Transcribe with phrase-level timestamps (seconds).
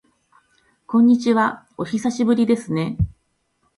[0.87, 2.97] こんにちは、お久しぶりですね。